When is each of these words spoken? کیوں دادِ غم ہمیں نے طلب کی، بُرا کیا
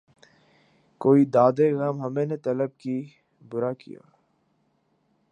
کیوں 1.01 1.25
دادِ 1.33 1.57
غم 1.79 1.95
ہمیں 2.01 2.25
نے 2.25 2.37
طلب 2.37 2.71
کی، 2.77 2.97
بُرا 3.41 3.71
کیا 3.73 4.01